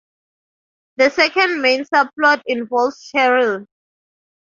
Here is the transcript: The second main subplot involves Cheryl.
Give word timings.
The 0.97 1.11
second 1.11 1.61
main 1.61 1.83
subplot 1.83 2.41
involves 2.47 3.11
Cheryl. 3.15 3.67